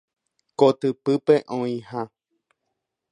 [0.61, 2.01] Kotypýpe oĩha.